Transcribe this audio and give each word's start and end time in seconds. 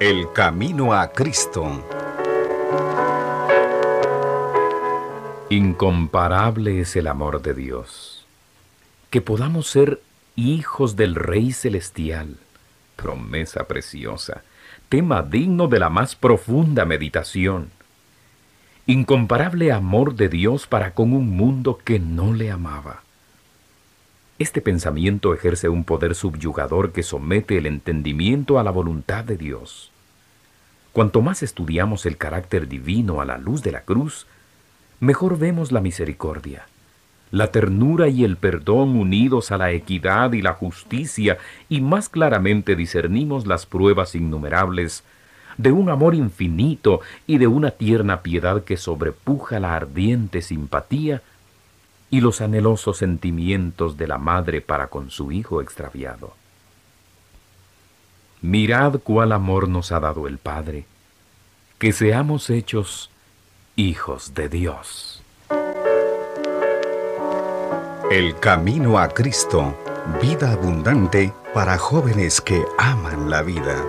El 0.00 0.32
camino 0.32 0.94
a 0.94 1.12
Cristo. 1.12 1.84
Incomparable 5.50 6.80
es 6.80 6.96
el 6.96 7.06
amor 7.06 7.42
de 7.42 7.52
Dios. 7.52 8.24
Que 9.10 9.20
podamos 9.20 9.66
ser 9.66 10.00
hijos 10.36 10.96
del 10.96 11.16
Rey 11.16 11.52
Celestial. 11.52 12.38
Promesa 12.96 13.64
preciosa, 13.64 14.42
tema 14.88 15.20
digno 15.20 15.68
de 15.68 15.80
la 15.80 15.90
más 15.90 16.16
profunda 16.16 16.86
meditación. 16.86 17.70
Incomparable 18.86 19.70
amor 19.70 20.14
de 20.14 20.30
Dios 20.30 20.66
para 20.66 20.94
con 20.94 21.12
un 21.12 21.36
mundo 21.36 21.76
que 21.76 21.98
no 21.98 22.32
le 22.32 22.50
amaba. 22.50 23.02
Este 24.40 24.62
pensamiento 24.62 25.34
ejerce 25.34 25.68
un 25.68 25.84
poder 25.84 26.14
subyugador 26.14 26.92
que 26.92 27.02
somete 27.02 27.58
el 27.58 27.66
entendimiento 27.66 28.58
a 28.58 28.64
la 28.64 28.70
voluntad 28.70 29.22
de 29.22 29.36
Dios. 29.36 29.92
Cuanto 30.92 31.20
más 31.20 31.42
estudiamos 31.42 32.06
el 32.06 32.16
carácter 32.16 32.66
divino 32.66 33.20
a 33.20 33.26
la 33.26 33.36
luz 33.36 33.62
de 33.62 33.70
la 33.70 33.82
cruz, 33.82 34.26
mejor 34.98 35.38
vemos 35.38 35.72
la 35.72 35.82
misericordia, 35.82 36.66
la 37.30 37.48
ternura 37.52 38.08
y 38.08 38.24
el 38.24 38.38
perdón 38.38 38.96
unidos 38.96 39.52
a 39.52 39.58
la 39.58 39.72
equidad 39.72 40.32
y 40.32 40.40
la 40.40 40.54
justicia, 40.54 41.36
y 41.68 41.82
más 41.82 42.08
claramente 42.08 42.76
discernimos 42.76 43.46
las 43.46 43.66
pruebas 43.66 44.14
innumerables 44.14 45.04
de 45.58 45.70
un 45.70 45.90
amor 45.90 46.14
infinito 46.14 47.02
y 47.26 47.36
de 47.36 47.46
una 47.46 47.72
tierna 47.72 48.22
piedad 48.22 48.64
que 48.64 48.78
sobrepuja 48.78 49.60
la 49.60 49.76
ardiente 49.76 50.40
simpatía 50.40 51.20
y 52.10 52.20
los 52.20 52.40
anhelosos 52.40 52.98
sentimientos 52.98 53.96
de 53.96 54.08
la 54.08 54.18
madre 54.18 54.60
para 54.60 54.88
con 54.88 55.10
su 55.10 55.32
hijo 55.32 55.62
extraviado. 55.62 56.34
Mirad 58.42 59.00
cuál 59.00 59.32
amor 59.32 59.68
nos 59.68 59.92
ha 59.92 60.00
dado 60.00 60.26
el 60.26 60.38
Padre, 60.38 60.86
que 61.78 61.92
seamos 61.92 62.50
hechos 62.50 63.10
hijos 63.76 64.34
de 64.34 64.48
Dios. 64.48 65.22
El 68.10 68.38
camino 68.40 68.98
a 68.98 69.08
Cristo, 69.08 69.76
vida 70.20 70.52
abundante 70.52 71.32
para 71.54 71.78
jóvenes 71.78 72.40
que 72.40 72.64
aman 72.78 73.30
la 73.30 73.42
vida. 73.42 73.84